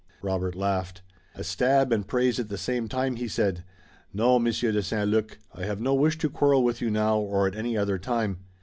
[0.23, 1.03] Robert laughed.
[1.35, 3.63] "A stab and praise at the same time," he said.
[4.11, 5.07] "No, Monsieur de St.
[5.07, 8.39] Luc, I have no wish to quarrel with you now or at any other time."